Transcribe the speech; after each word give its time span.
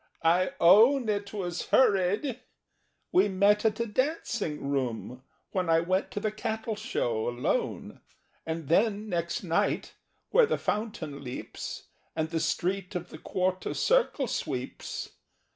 "I 0.25 0.53
own 0.59 1.09
It 1.09 1.31
was 1.31 1.67
hurried! 1.67 2.39
We 3.11 3.27
met 3.27 3.65
at 3.65 3.79
a 3.79 3.85
dancing 3.85 4.67
room 4.69 5.21
When 5.51 5.69
I 5.69 5.79
went 5.81 6.09
to 6.09 6.19
the 6.19 6.31
Cattle 6.31 6.75
Show 6.75 7.29
alone, 7.29 8.01
And 8.43 8.67
then, 8.67 9.07
next 9.09 9.43
night, 9.43 9.93
where 10.31 10.47
the 10.47 10.57
Fountain 10.57 11.23
leaps, 11.23 11.83
And 12.15 12.31
the 12.31 12.39
Street 12.39 12.95
of 12.95 13.09
the 13.11 13.19
Quarter 13.19 13.75
Circle 13.75 14.25
sweeps. 14.25 15.11